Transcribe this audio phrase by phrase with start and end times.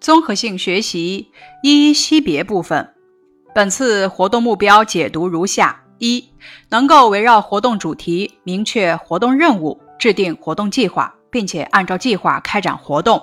[0.00, 1.30] 综合性学习
[1.62, 2.94] 一一析别部分。
[3.54, 6.24] 本次活动目标解读如下：一、
[6.70, 13.18] 能够围绕活动主题明确活动任务，制定活动计划，并且按照计划开展活动；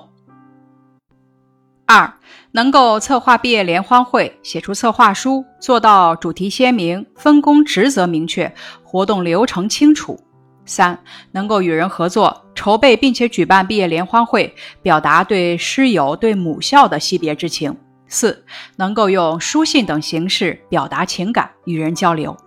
[1.88, 2.14] 二、
[2.52, 8.54] 能够策划毕业联欢会，写出策划书，做到主题鲜明、分工职责明确、
[8.84, 10.20] 活动流程清楚。
[10.68, 11.00] 三、
[11.32, 14.54] 能够与人合作，筹备并且举办毕业联欢会，
[14.84, 17.76] 表达对师友、对母校的惜别之情。
[18.10, 22.38] 四、能够用书信等形式表达情感，与人交流。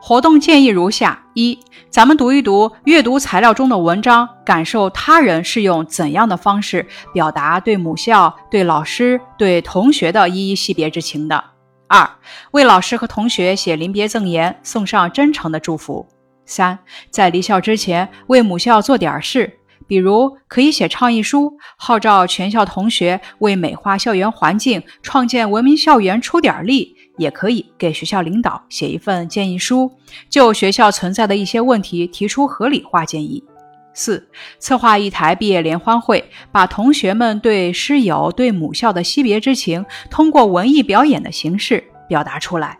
[0.00, 1.58] 活动建议如下：一、
[1.90, 11.42] 咱们读一读阅读材料中的文章，感受他人是用怎样的方式表达对母校、对老师、对同学的依依惜别之情的。
[11.88, 12.08] 二、
[12.52, 16.06] 为老师和同学写临别赠言，送上真诚的祝福。
[16.48, 16.78] 三，
[17.10, 29.92] 在离校之前为母校做点事，比如可以写倡议书，号召全校同学为美化校园环境、创建文明校园出点力；也可以给学校领导写一份建议书，
[30.30, 33.44] 就学校存在的一些问题提出合理化建议。
[33.92, 34.26] 四，
[34.58, 42.77] 策划一台毕业联欢会，把同学们对师友、对母校的惜别之情，通过文艺表演的形式表达出来。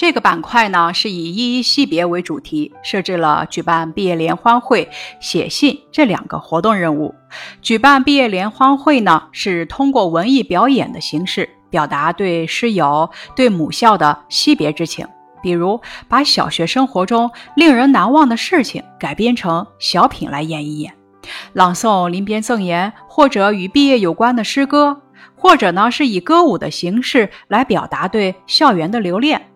[0.00, 4.88] 这个板块呢是以依依惜别为主题，设置了举办毕业联欢会、
[5.20, 7.14] 写信这两个活动任务。
[7.60, 15.06] 举办毕业联欢会呢，是通过文艺表演的形式表达对师友、对母校的惜别之情。
[15.42, 15.78] 比如，
[16.08, 20.94] 把小学生活中令人难忘的事情改编成小品来演一演，
[21.52, 25.02] 朗诵临别赠言，或者与毕业有关的诗歌，
[25.36, 29.48] 或者呢是以歌舞的形式来表达对校园的留恋。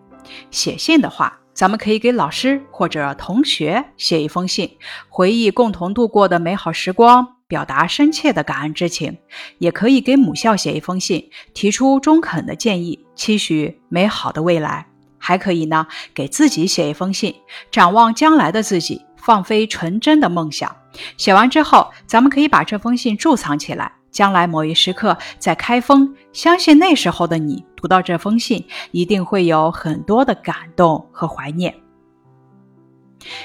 [0.51, 4.77] 写信的话，咱们可以给老师或者同学写一封信，
[5.09, 9.13] 回忆共同度过的美好时光，表达深切的感恩之情；
[9.59, 14.87] 也可以给母校写一封信，提出中肯的建议，期许美好的未来。
[15.17, 17.33] 还可以呢，给自己写一封信，
[17.71, 20.75] 展望将来的自己，放飞纯真的梦想。
[21.17, 23.91] 写完之后，咱们可以把这封信贮藏起来。
[24.15, 31.75] 将来某一时刻再开封，相信那时候的你读到这封信，一定会有很多的感动和怀念。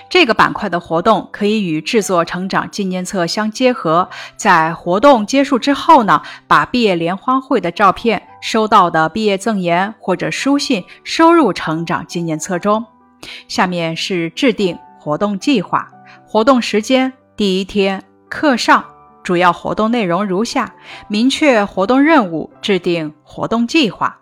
[0.08, 12.86] 这个板块的活动可以与制作成长纪念册相结合，在活动结束之后呢，把毕业联欢会的照片、收到的毕业赠言或者书信收入成长纪念册中。
[13.48, 15.88] 下面是制定活动计划，
[16.24, 18.84] 活动时间：第一天课上。
[19.22, 20.74] 主要活动内容如下：
[21.08, 24.18] 明确活动任务，制定活动计划。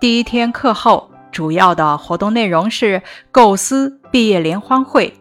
[0.00, 5.14] 第一天课后，主要的活动内容是构思毕业联欢会。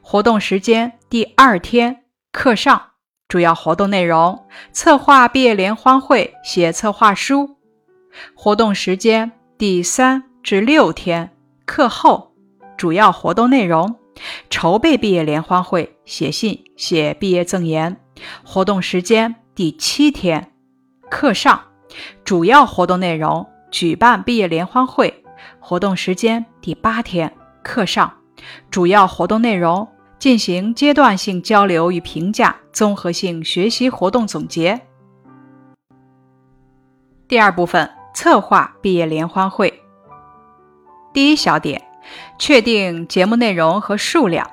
[0.00, 2.80] 活动时间：第二天课上，
[3.26, 7.56] 主要活动内容策划毕业联欢会，写策划书。
[8.34, 11.30] 活动时间：第三至六天
[11.66, 12.32] 课后，
[12.76, 13.96] 主要活动内容
[14.48, 18.00] 筹备毕业联欢会，写信，写毕业赠言。
[18.44, 20.52] 活动时间第七天，
[21.10, 21.60] 课上
[22.24, 25.24] 主要活动内容举办毕业联欢会。
[25.60, 28.12] 活动时间第八天，课上
[28.70, 29.86] 主要活动内容
[30.18, 34.80] 进行阶段性交流与评价，综合性学习活动总结。
[37.28, 39.82] 第二部分策划毕业联欢会。
[41.12, 41.82] 第一小点，
[42.38, 44.50] 确定节目内容和数量。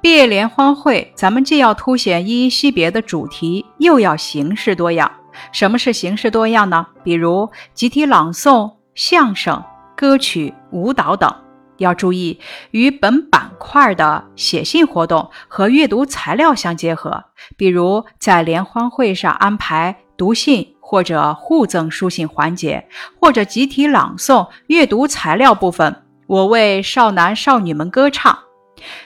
[0.00, 5.10] 毕业联欢会，咱们既要凸显依依惜别的主题，又要形式多样。
[5.50, 6.86] 什么是形式多样呢？
[7.02, 9.62] 比如集体朗诵、相声、
[9.96, 11.34] 歌曲、舞蹈等。
[11.78, 12.38] 要注意
[12.70, 17.24] 与本板块的写信活动和阅读材料相结合，
[17.56, 22.86] 比如在联欢会上安排读信或者互赠书信环节，
[23.20, 26.02] 或者集体朗诵阅读材料部分。
[26.28, 28.43] 我为少男少女们歌唱。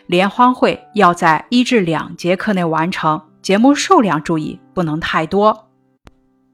[0.07, 5.69] 联欢会要在一至两节课内完成，节目数量注意不能太多。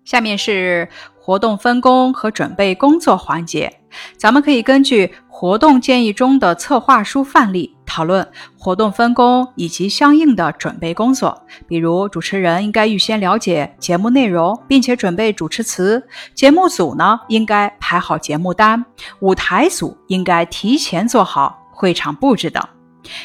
[0.05, 0.89] 下面是
[1.19, 3.81] 活动分工和准备工作环节，
[4.19, 8.29] 咱们可以根据活动建议中的策划书范例讨论
[8.59, 11.43] 活动分工以及相应的准备工作。
[11.67, 15.99] 比如，主持人应该预先了解节目内容，并且准备主持词；
[16.35, 18.85] 节目组呢，应该排好节目单；
[19.21, 22.63] 舞台组应该提前做好会场布置等。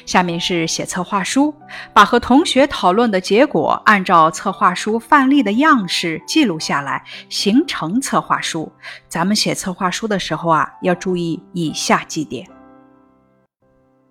[0.06, 1.54] 下面是写策划书，
[1.94, 8.72] 把和同学讨论的结果按照策划书范例的样式记录下来，形成策划书。
[9.08, 12.48] 咱们写策划书的时候啊，要注意以下几点。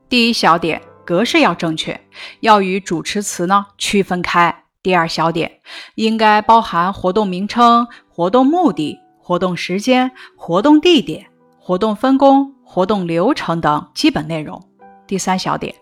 [0.09, 2.01] 第一小点，格式要正确，
[2.41, 4.65] 要与主持词呢区分开。
[4.83, 5.61] 第二小点
[5.97, 11.27] 应该包含活动名称、活动目的、活动时间、活动地点、
[11.59, 14.68] 活动分工、活动流程等基本内容。
[15.09, 15.75] 第三小点，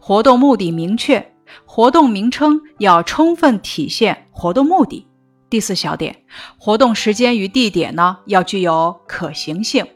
[0.00, 1.34] 活动目的明确，
[1.64, 5.06] 活动名称要充分体现活动目的。
[5.48, 6.14] 第四小点，
[6.58, 9.86] 活动时间与地点呢要具有可行性。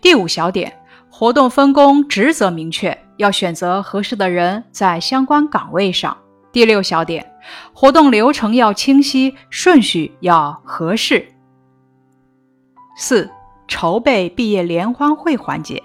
[0.00, 0.80] 第五小点，
[1.10, 6.16] 活动分工职责明确，要选择合适的人在相关岗位上。
[6.52, 7.32] 第六小点，
[7.72, 11.26] 活动流程要清晰，顺序要合适。
[12.96, 13.30] 四、
[13.68, 15.80] 筹备毕业联欢会环节，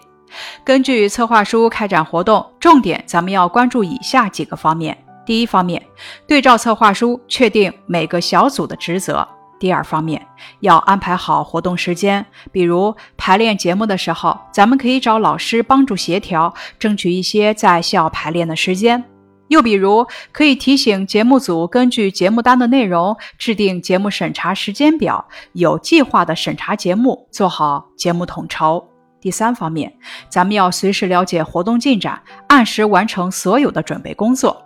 [0.63, 5.81] 根据策划书开展活动，重点咱们要关注以下几个方面：第一方面，
[6.27, 9.25] 对照策划书，确定每个小组的职责；
[9.59, 10.25] 第二方面，
[10.59, 19.03] 要安排好活动时间，比如排练节目的时候，咱们可以找老师帮助协调，争取一些在校排练的时间。
[19.49, 28.92] 又比如，可以提醒节目组根据节目单的内容制定节目审查时间表，有计划的审查节目，做好节目统筹。
[29.23, 29.89] 第三方面，
[30.27, 34.61] 咱们要随时了解活动进展，按时完成所有的准备工作。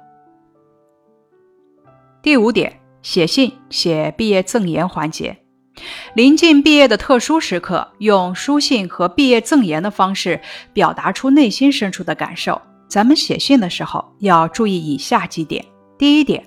[2.24, 5.38] 第五点，写信写毕业赠言环节，
[6.16, 10.42] 临近毕业的特殊时刻，用书信和毕业赠言的方式
[10.74, 12.60] 表达出内心深处的感受。
[12.88, 15.64] 咱们写信的时候要注意以下几点：
[16.00, 16.44] 第一点，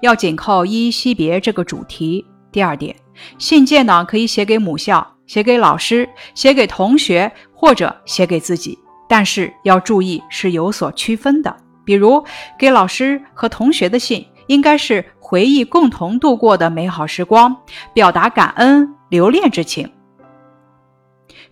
[0.00, 2.96] 要紧扣依依惜别这个主题；第二点，
[3.38, 7.30] 信件呢可以写给母校、写给老师、写给同学
[7.62, 8.76] 或者写给自己，
[9.08, 11.56] 但是要注意是有所区分的。
[11.84, 12.24] 比如
[12.58, 17.56] 给老师和同学的信，应该是回忆共同度过的美好时光，
[17.94, 19.86] 表达感恩留恋之情；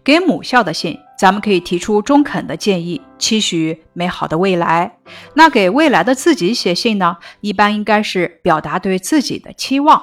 [0.03, 0.99] 给母校的信。
[1.17, 4.97] 咱们可以提出中肯的建议，期许美好的未来。
[5.35, 7.19] 那给未来的自己写信呢？
[7.43, 10.03] 一般应该是表达对自己的期望。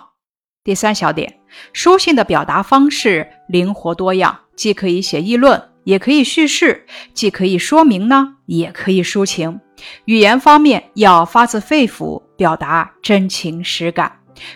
[0.63, 1.39] 第三小点，
[1.73, 6.81] 书信的表达方式灵活多样，既可以写议论，也可以叙事；
[7.13, 9.61] 既可以说明呢，也可以抒情。
[10.03, 14.11] 语言方面要发自肺腑，表达真情实感。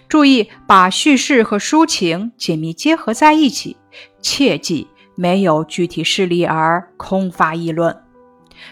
[0.09, 3.77] 注意把叙事和抒情紧密结合在一起，
[4.21, 4.85] 切记。
[5.15, 7.95] 没有具体事例而空发议论。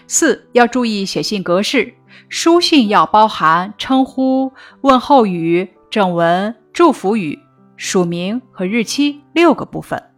[0.06, 1.94] 四要注意写信格式，
[2.28, 7.38] 书信要包含称呼、问候语、正文、祝福语、
[7.76, 10.09] 署名和日期六个部分。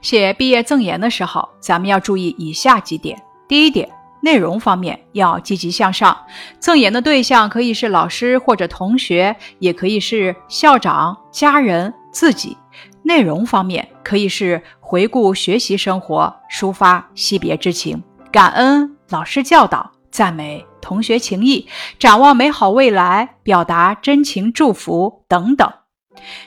[0.00, 3.88] 写毕业赠言的时候，咱们要注意以下几点：第一点，
[4.20, 6.16] 内容方面要积极向上，
[6.58, 12.56] 赠言的对象可以是老师或者同学，也可以是校长、家人、自己。
[13.02, 21.66] 内容方面可以是回顾学习生活、抒发惜别之情、感恩老师教导、赞美同学情谊、
[21.98, 25.70] 展望美好未来、表达真情祝福等等。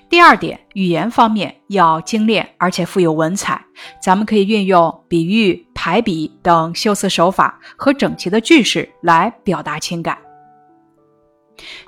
[0.10, 3.64] 第二点，语言方面要精炼而且富有文采，
[4.02, 10.18] 咱们可以运用比喻、排比等修辞手法和整齐的句式来表达情感。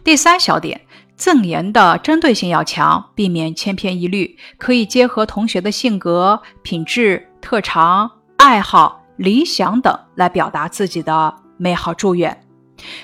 [0.03, 0.79] 第三小点。
[1.15, 12.35] 赠言的针对性要强，避免千篇一律，可以结合同学的性格、品质、特长、爱好、理想等来表达自己的美好祝愿。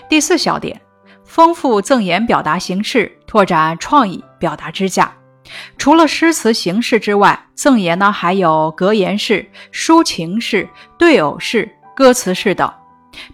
[0.10, 0.82] 第四小点，
[1.30, 5.13] 丰富赠言表达形式，拓展创意表达支架。
[5.77, 12.74] 除了诗词形式之外，赠言呢还有格言式、抒情式、对偶式、歌词式等。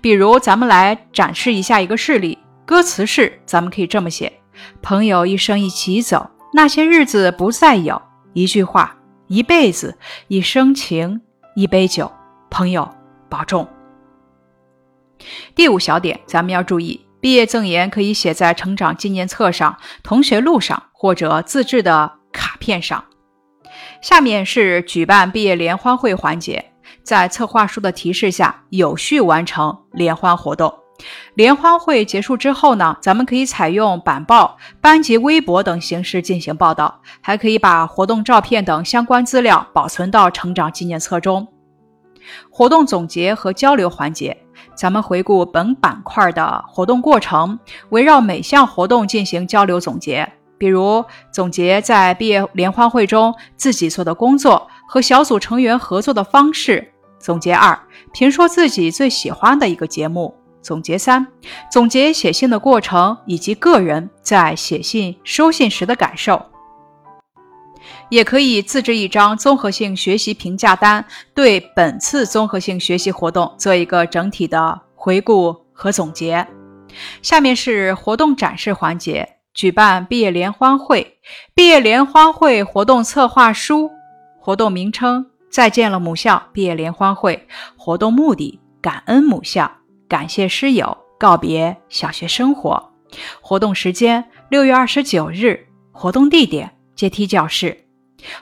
[0.01, 2.37] 比如，咱们来展示一下一个事例。
[2.65, 4.41] 歌词式，咱们可以这么写。
[4.81, 8.01] 朋友一生一起走，那些日子不再有。
[8.33, 11.21] 一句话，一辈子，一生情，
[11.55, 12.11] 一杯酒。
[12.49, 12.89] 朋友，
[13.29, 13.65] 保重。
[15.55, 23.03] 第五小点，咱们要注意，毕业赠言可以写在成长纪念册上、同学录上或者自制的卡片上。
[23.99, 26.63] 下面是举办毕业联欢会环节，
[27.01, 30.71] 在策划书的提示下，有序完成联欢活动。
[31.33, 41.47] 联欢会结束之后呢，咱们可以采用板报、班级微博等形式进行报道，还可以把活动照片等相关资料保存到成长纪念册中。
[42.51, 44.44] 活动总结和交流环节，
[44.75, 47.57] 咱们回顾本板块的活动过程，
[47.89, 56.91] 围绕每项活动进行交流总结，比如总结在毕业联欢会中自己做的工作和小组成员合作的方式。
[57.17, 57.79] 总结二，
[58.13, 60.35] 评说自己最喜欢的一个节目。
[60.61, 61.25] 总结三，
[61.71, 66.43] 总结写信的过程以及个人在写信、收信时的感受，
[68.15, 76.47] 也可以自制一张综合性学习评价单，对本次综合性学习活动做一个整体的回顾和总结。
[77.21, 81.17] 下面是活动展示环节：举办毕业联欢会，
[81.53, 83.91] 毕业联欢会活动策划书，
[84.39, 87.45] 活动名称：再见了母校毕业联欢会，
[87.75, 89.69] 活动目的：感恩母校，
[90.07, 92.91] 感谢师友，告别小学生活。
[93.41, 97.84] 活动时间：六月二十九日，活动地点：阶梯教室。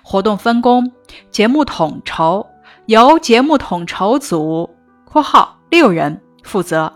[0.02, 0.92] 活动分工：
[1.32, 2.46] 节目统筹
[2.86, 4.70] 由节目统筹组
[5.06, 6.92] （括号六人）负责。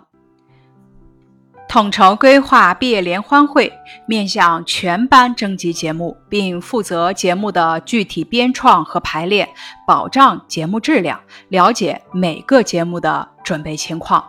[1.70, 3.72] 统筹规划毕业联欢会，
[4.08, 9.48] 面向全班征集节目，并负责节目的具体编创和排练，
[9.86, 11.20] 保障节目质量。
[11.50, 14.24] 了解每个节目的准备情况。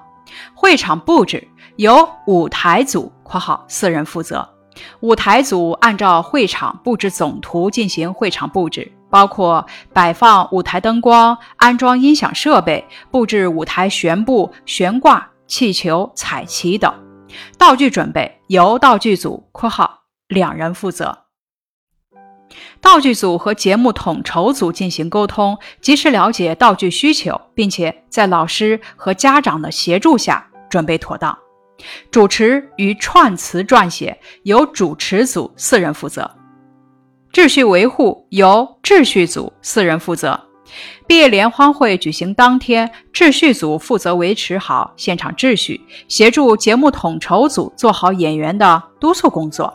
[0.53, 1.47] 会场布置
[1.77, 4.58] 由舞台组（括号四人）负责。
[5.01, 16.93] 舞台组按照会场布置总图进行会场布置，包括摆放舞台灯光、安装音响设备、布置舞台悬布、悬挂气球、彩旗等。
[17.57, 21.19] 道具准备由道具组（括号两人）负责。
[22.81, 31.37] 道具组和节目统筹组进行沟通，及时了解道具需求，并且在老师和家长的协助下准备妥当。
[32.11, 36.31] 主持与串词撰写由主持组四人负责。
[37.33, 40.41] 秩序维护由秩序组四人负责。
[41.07, 49.75] 毕业联欢会举行当天，秩序组负责维持好现场秩序，协助节目统筹组做好演员的督促工作。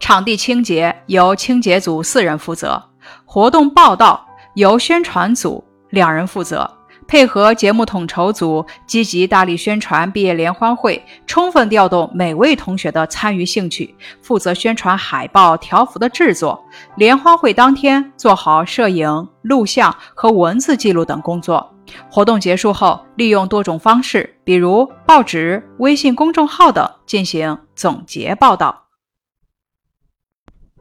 [0.00, 2.82] 场地清洁由清洁组四人负责。
[3.24, 6.68] 活动报道由宣传组两人负责。
[7.06, 16.64] 配合节目统筹组，积极大力宣传毕业联欢会，充分调动每位同学的参与兴趣，负责宣传海报、条幅的制作。
[16.96, 21.70] 联欢会当天做好摄影、录像和文字记录等工作。
[22.10, 28.86] 活动结束后，利用多种方式，比如报纸、微信公众号等进行总结报道。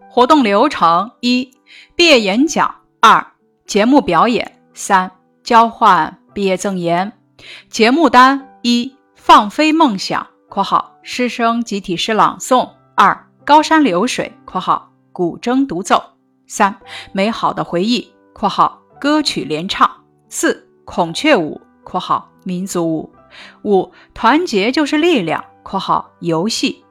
[0.09, 1.51] 活动流程：一、
[1.95, 2.67] 毕业演讲；
[3.01, 3.25] 二、
[3.65, 5.11] 节目表演；三。
[5.43, 7.11] 交换毕业赠言，
[7.69, 16.01] 节目单一放飞梦想（括号师生集体诗朗诵）二高山流水（括号古筝独奏）
[16.47, 16.73] 三
[17.11, 19.89] 美好的回忆（括号歌曲联唱）
[20.29, 23.11] 四孔雀舞（括号民族舞）
[23.63, 26.85] 五团结就是力量（括号游戏）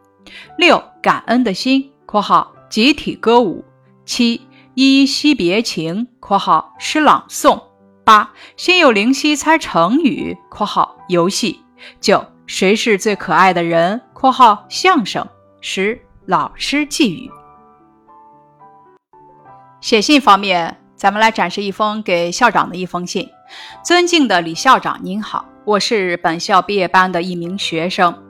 [0.59, 3.65] 六感恩的心（括号集体歌舞）
[4.05, 4.43] 七
[4.75, 7.59] 依依惜别情（括号诗朗诵）。
[8.05, 11.61] 八，心有灵犀猜成语（括号游戏）。
[12.01, 15.25] 九，谁是最可爱的人（括号相声）。
[15.61, 17.31] 十，老师寄语。
[19.81, 23.29] 写信方面，咱们来展示一封给校长的一封信。
[23.85, 25.45] 尊敬的李校长，您好。
[25.65, 28.21] 我是本校毕业班的一名学生，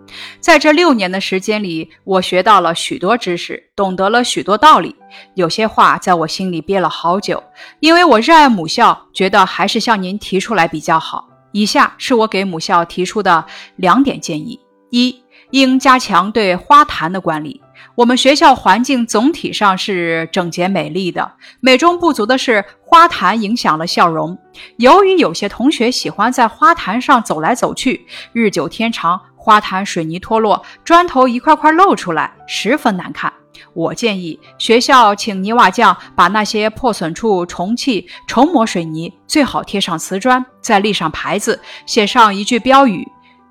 [0.41, 4.95] 在这六年的时间里，我学到了许多知识，懂得了许多道理。
[5.35, 7.43] 有些话在我心里憋了好久，
[7.81, 11.29] 因为我热爱母校，觉得还是向您提出来比较好。
[11.53, 13.45] 以下是我给母校提出的
[13.77, 14.59] 两点建议：
[14.91, 17.61] 一，应加强对花坛的管理。
[17.95, 24.39] 我们学校环境总体上是整洁美丽的，美中不足的是花坛影响了笑容。
[24.79, 33.33] 由于有些同学喜欢在花坛上走来走去，日久天长，花坛水泥脱落，砖头一块块露出来，十分难看。
[33.75, 43.05] 我建议学校请泥瓦匠把那些破损处重砌，重抹水泥，最好贴上瓷砖，再立上牌子，写上一句标语：“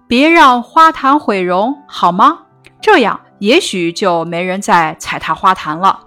[0.08, 2.40] 别让花坛毁容”，好吗？
[2.82, 3.20] 这样。
[3.40, 6.00] 也许就没人再踩踏花坛了。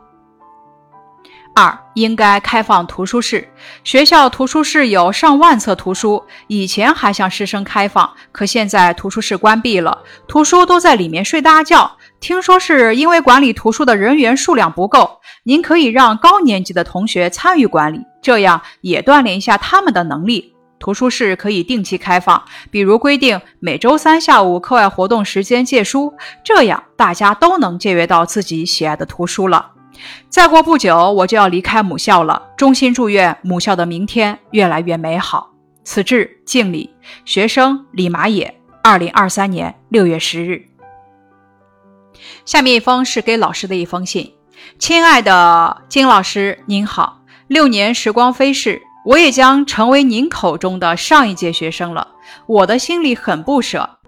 [1.55, 3.49] 二，应该开放图书室。
[3.85, 11.97] 学校图书室有上万册图书，以前还向师生开放，可现在图书室关闭了，图书都在里面睡大觉。
[12.19, 15.21] 听说是因为管理图书的人员数量不够。
[15.45, 20.55] 您可以让高年级的同学参与管理，这样也锻炼一下他们的能力。
[20.81, 29.74] 图书室可以定期开放，比如规定每周三下午课外活动时间借书，这样大家都能借阅到自己喜爱的图书了。
[30.29, 35.51] 再过不久，我就要离开母校了，衷心祝愿母校的明天越来越美好。
[35.85, 40.67] 此致敬礼，学生李马野，二零二三年六月十日。
[42.45, 44.33] 下面一封是给老师的一封信，
[44.79, 48.81] 亲爱的金老师，您好，六年时光飞逝。
[49.05, 52.09] 我也将成为您口中的上一届学生了，
[52.47, 53.99] 我的心里很不舍。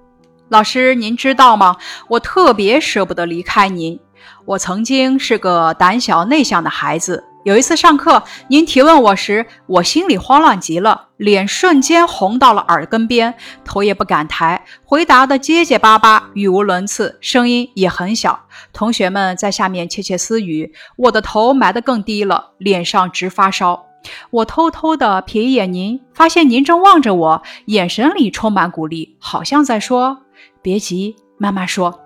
[0.49, 1.77] 老师，您知道吗？
[2.09, 4.01] 我特别舍不得离开您。
[4.45, 18.41] 我曾经是个胆小内向的孩子，有一次上课，您提问我时，我心里慌乱极了，脸瞬间红到了耳根边，头也不敢抬，回答的结结巴巴，语无伦次，声音也很小。
[18.73, 23.87] 同学们在下面窃窃私语，我的头埋得更低了，脸上直发烧。
[24.31, 30.19] 我偷偷地瞥一眼您，发现您正望着我，眼神里充满鼓励，好像在说
[30.63, 32.01] ：“别急，慢慢说。”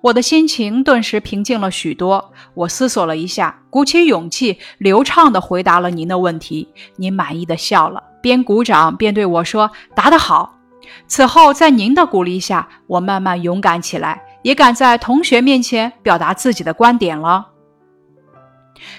[0.00, 2.32] 我的心情顿时平静了许多。
[2.54, 6.68] 我思索了一下，鼓起勇气，流畅地回答了您的问题。
[6.96, 10.58] 您满意的笑了，边鼓掌边对我说：“答得好。”
[11.06, 17.46] 此后，在您的鼓励下，我慢慢勇敢起来，也敢在同学面前表达自己的观点了。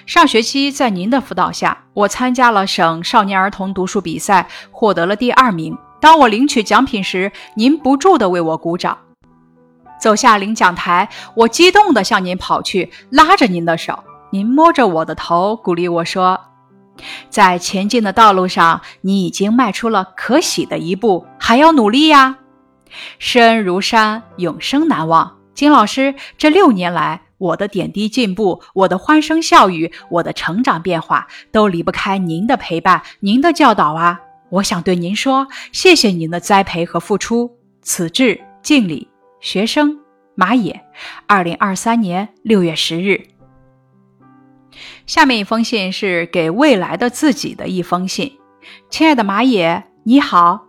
[0.04, 5.76] 上学期，在您的辅导下，我参加了省少年儿童读书比赛，获得了第二名。
[6.00, 8.98] 当我领取奖品时，您不住地为我鼓掌。
[10.06, 14.04] 走下领奖台，我激动地向您跑去，拉着您的手。
[14.30, 16.40] 您摸着我的头，鼓励我说
[17.28, 22.38] ：“在前进的道路上，你已经迈出了可喜的一步，还要努力呀！
[23.18, 34.20] 师恩如山，永生难忘。”金老师，这六年来，我的点滴进步，我的欢声笑语，我的成长变化，都离不开您的陪伴，您的教导啊！
[34.50, 37.50] 我想对您说，谢谢您的栽培和付出。
[37.82, 39.08] 此致敬礼。
[39.46, 40.00] 学生
[40.34, 40.84] 马野，
[41.28, 43.28] 二零二三年六月十日。
[45.06, 48.40] 下面一封信是给未来的自己的一封信。
[48.90, 50.66] 亲爱的马野，你好。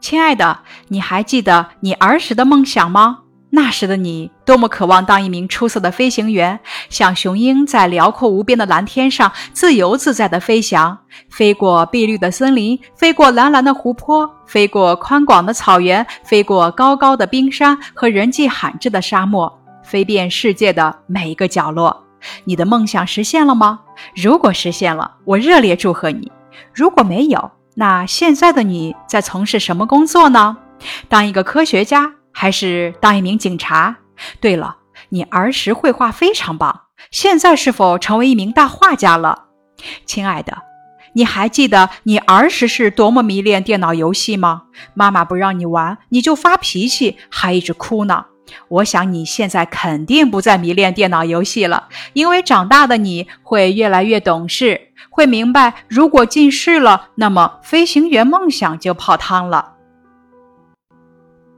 [0.00, 3.21] 亲爱的，你还记得你儿时的梦想吗？
[3.54, 19.52] 那时的你多么渴望当一名出色的飞行员，像雄鹰在辽阔无边的蓝天上自由自在地飞翔，飞过碧绿的森林，飞过蓝蓝的湖泊，飞过宽广的草原，飞过高高的冰山和人迹罕至的沙漠，
[19.84, 22.04] 飞遍世界的每一个角落。
[22.44, 23.80] 你的梦想实现了吗？
[24.16, 26.26] 如果实现了，我热烈祝贺你；
[26.72, 30.56] 如果没有，那现在的你在从事什么工作呢？
[31.10, 32.14] 当一个科学家？
[32.32, 33.96] 还是当一名警察。
[34.40, 34.76] 对了，
[35.10, 39.44] 你儿时绘画非常棒，现在是否成为一名大画家了？
[40.06, 40.58] 亲爱的，
[41.14, 44.62] 你还记得你儿时是多么迷恋电脑游戏吗？
[44.94, 48.26] 妈妈不让你玩，你就发脾气，还一直哭呢。
[48.68, 59.72] 我想你现在肯定不再迷恋电脑游戏了，因为长大的你会越来越懂事，会明白，如果近视了，那么飞行员梦想就泡汤了。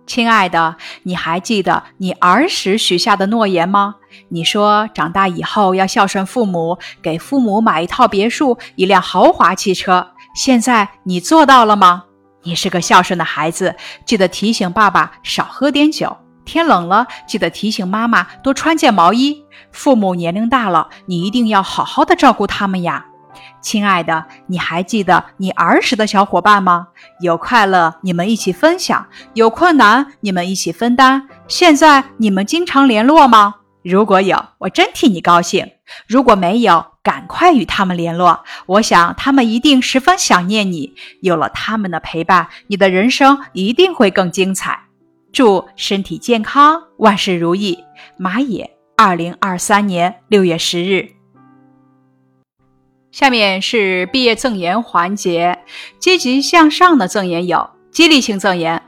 [0.07, 3.97] 亲爱的，你还记得你儿时许下的诺言吗？
[4.29, 10.09] 你说长大以后要孝顺父母，给父母买一套别墅、一辆豪华汽车。
[10.37, 12.05] 现在你做到了吗？
[12.43, 16.17] 你是个孝顺的孩子，记得提醒爸爸少喝点酒。
[16.45, 19.43] 天冷了，记得提醒妈妈多穿件毛衣。
[19.73, 23.07] 父母年龄大了，你一定要好好的照顾他们呀。
[23.61, 26.88] 亲爱的，你还记得你儿时的小伙伴吗？
[27.20, 31.29] 有快乐，你们一起分享；有困难，你们一起分担。
[31.49, 33.57] 现在你们经常联络吗？
[33.83, 35.66] 如果有，我真替你高兴；
[36.07, 38.42] 如果没有，赶快与他们联络。
[38.64, 40.94] 我想他们一定十分想念你。
[41.20, 44.81] 有了他们的陪伴，你的人生一定会更精彩。
[45.33, 47.85] 祝身体健康，万事如意。
[48.16, 51.11] 马野，二零二三年六月十日。
[53.14, 55.61] 下面是毕业赠言环节，
[56.00, 58.83] 积极向上的赠言有激励性赠言。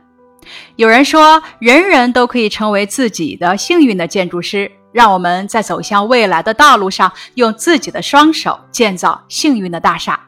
[0.74, 10.18] 有人说，人人都可以成为自己的幸运的建筑师，让我们在走向未来的道路上，用自己的双手建造幸运的大厦。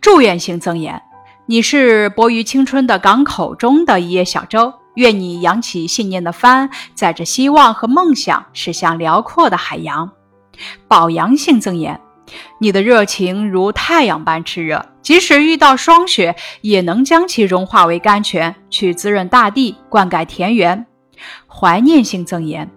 [0.00, 1.02] 祝愿性赠言：
[1.44, 10.10] 你是泊于青春的港口中的一叶小舟，愿你扬起信念的帆，载着希望和梦想驶向辽阔的海洋。
[10.88, 12.00] 保阳性赠言。
[12.58, 20.86] 你的热情如太阳般炽热，即使遇到霜雪，也能将其融化为甘泉，去滋润大地，灌溉田园。
[21.46, 22.70] 怀念性赠言：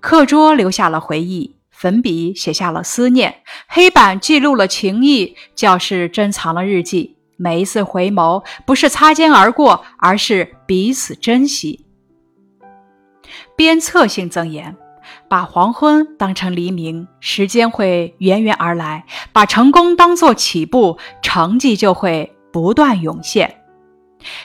[0.00, 7.16] 课桌留下了回忆，粉笔写下了思念，黑板记录了情谊，教室珍藏了日记。
[7.36, 11.86] 每一次回眸，不是擦肩而过，而是彼此珍惜。
[13.56, 14.76] 鞭策性赠言。
[15.30, 23.58] 把黄昏当成黎明，时间会源源而来；把成功当作起步，成绩就会不断涌现。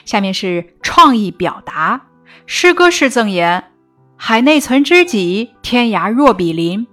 [0.04, 2.02] 下面是创意表达
[2.46, 3.64] 诗歌式赠言：
[4.16, 6.86] 海内存知己，天涯若比邻。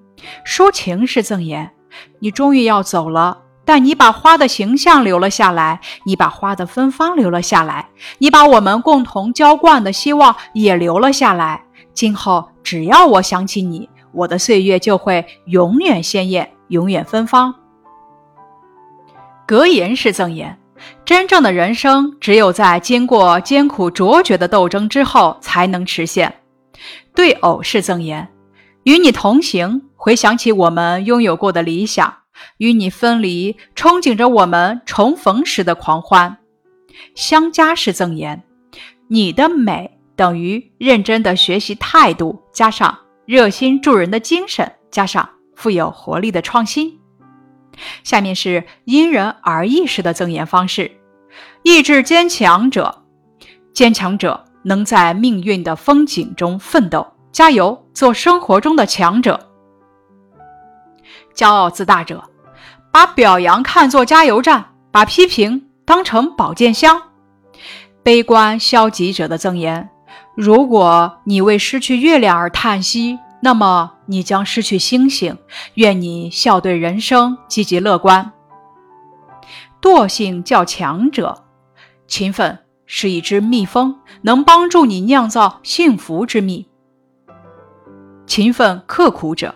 [0.43, 1.69] 抒情式赠言：
[2.17, 11.65] 你终于要走了，但你把花的形象留了下来，你把花的芬芳留了下来，你把我们共同浇灌的希望也留了下来。
[11.93, 17.53] 今后只要我想起你，我的岁月就会永远鲜艳，永远芬芳。
[19.45, 20.57] 格言式赠言。
[21.05, 26.33] 真正的人生，只有在经过艰苦卓绝的斗争之后，才能实现。
[27.15, 28.27] 对偶式赠言：
[28.83, 32.09] 与你同行，回想起我们拥有过的理想；
[32.57, 36.37] 与你分离，憧憬着我们重逢时的狂欢。
[37.15, 38.43] 相加式赠言：
[39.07, 46.99] 你的美等于认真的学习态度，加上热心助人的精神，加上富有活力的创新。
[48.03, 50.91] 下面是因人而异式的赠言方式：
[51.63, 53.03] 意志坚强者，
[53.73, 59.39] 坚强者能在命运的风景中奋斗，加油，做生活中的强者；
[61.33, 62.23] 骄傲自大者，
[62.91, 66.95] 把表扬看作加油站，把批评当成宝剑箱；
[68.03, 69.89] 悲观消极者的赠言：
[70.35, 73.19] 如果你为失去月亮而叹息。
[73.45, 75.37] 那么你将失去星星。
[75.73, 78.31] 愿你笑对人生，积极乐观。
[79.81, 81.43] 惰性较强者，
[82.07, 86.65] 勤奋是一只蜜蜂，能帮助你酿造幸福之蜜。
[88.25, 89.53] 勤奋刻苦者，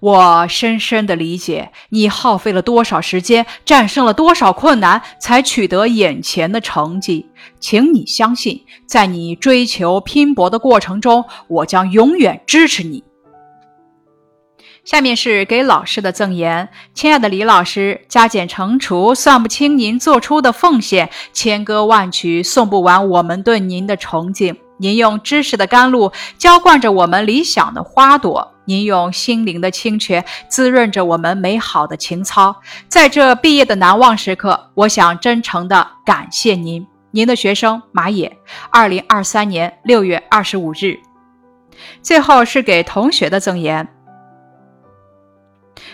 [0.00, 7.26] 我深深的理解你耗费了多少时间，战胜了多少困难，才取得眼前的成绩。
[7.58, 13.04] 请你相信，在你追求拼搏的过程中，我将永远支持你。
[14.84, 24.56] 下面是给老师的赠言：亲爱的李老师，加减乘除算不清您做出的奉献，千歌万曲送不完我们对您的崇敬。
[24.78, 32.54] 您用知识的甘露浇灌着我们理想的花朵，您用心灵的清泉滋润着我们美好的情操。
[32.88, 36.86] 在这毕业的难忘时刻，我想真诚的感谢您。
[37.12, 38.36] 您的学生马野，
[38.70, 40.98] 二零二三年六月二十五日。
[42.02, 43.88] 最后是给同学的赠言。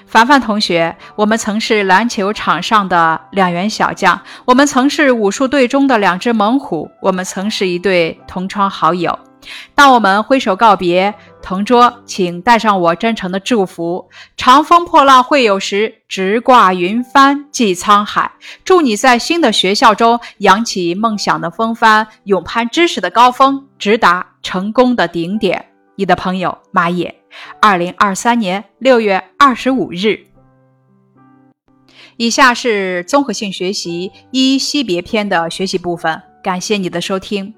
[0.07, 9.19] 凡凡同学，我们曾是篮球场上的两员小将，我们曾是武术队中的两只猛虎，我们曾是一对同窗好友。
[9.75, 14.09] 当我们挥手告别，同桌，请带上我真诚的祝福。
[14.37, 18.33] 长风破浪会有时，直挂云帆济沧海。
[18.65, 25.67] 祝你在新的学校中扬起梦想的风帆，勇攀知识的高峰，直达成功的顶点。
[25.97, 27.15] 你的朋友马野。
[27.61, 30.27] 二零二三年六月二十五日。
[32.19, 37.55] 以下是综合性学习一惜别篇的学习部分，感谢你的收听。